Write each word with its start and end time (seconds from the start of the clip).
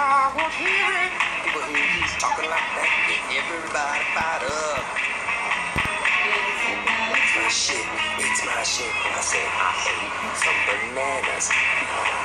I 0.00 0.32
won't 0.32 0.48
hear 0.56 0.88
it. 1.04 1.12
People 1.44 1.60
hear 1.68 1.84
talking 2.16 2.48
like 2.48 2.68
that, 2.72 2.88
get 3.04 3.20
everybody 3.36 4.00
fired 4.16 4.48
up. 4.48 4.80
It's 7.12 7.36
my 7.36 7.52
shit, 7.52 7.84
it's 8.16 8.40
my 8.48 8.64
shit. 8.64 8.88
I 8.88 9.20
said 9.20 9.44
I 9.44 9.76
ate 9.92 10.40
some 10.40 10.60
bananas. 10.64 11.52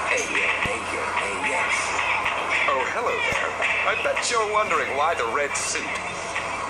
Hey 0.07 0.23
yeah, 0.23 0.55
hey 0.63 0.79
yeah, 0.87 1.19
hey 1.19 1.35
yeah. 1.51 2.71
Oh, 2.71 2.79
hello 2.95 3.11
there. 3.11 3.51
I 3.91 3.99
bet 4.07 4.23
you're 4.31 4.47
wondering 4.55 4.95
why 4.95 5.11
the 5.19 5.27
red 5.35 5.51
suit. 5.59 5.83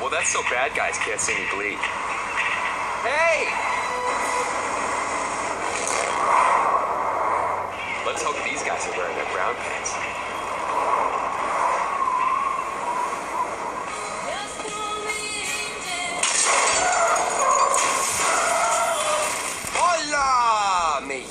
Well, 0.01 0.09
that's 0.09 0.33
so 0.33 0.41
bad 0.49 0.73
guys 0.73 0.97
can't 1.05 1.21
see 1.21 1.37
me 1.37 1.45
bleed. 1.53 1.77
Hey! 3.05 3.45
Let's 8.09 8.25
hope 8.25 8.41
these 8.41 8.65
guys 8.65 8.81
are 8.89 8.97
wearing 8.97 9.13
their 9.21 9.29
brown 9.29 9.53
pants. 9.53 9.93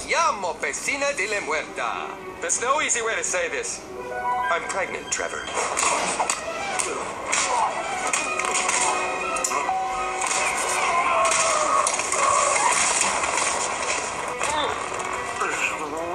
Hola! 0.06 0.54
Me 0.60 0.72
llamo 0.72 1.16
de 1.16 1.28
la 1.28 1.40
Muerta. 1.40 2.08
There's 2.40 2.60
no 2.60 2.82
easy 2.82 3.00
way 3.00 3.14
to 3.16 3.24
say 3.24 3.48
this. 3.48 3.80
I'm 4.50 4.62
pregnant, 4.68 5.10
Trevor. 5.10 5.40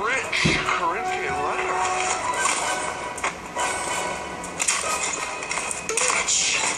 Rich 0.05 0.58
Corinthian 0.66 1.35
letter. 1.45 1.73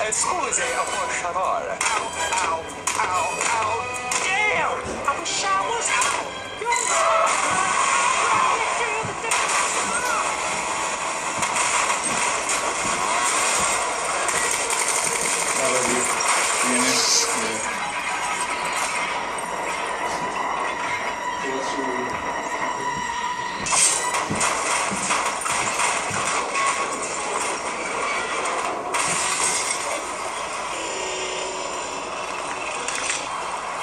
Excuse, 0.08 0.60
por 0.86 1.08
favor. 1.20 1.78
Ow, 1.82 2.12
ow, 2.34 2.64
ow. 3.00 3.41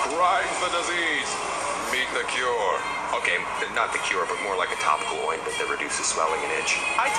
Crying 0.09 0.48
for 0.56 0.73
disease. 0.73 1.28
Meet 1.92 2.09
the 2.17 2.25
cure. 2.33 2.75
Okay, 3.12 3.37
not 3.77 3.92
the 3.92 4.01
cure, 4.09 4.25
but 4.25 4.41
more 4.41 4.56
like 4.56 4.73
a 4.73 4.81
topical 4.81 5.20
ointment 5.28 5.53
that 5.61 5.69
reduces 5.69 6.09
swelling 6.09 6.41
and 6.41 6.53
itch. 6.56 6.81
Hi, 6.97 7.12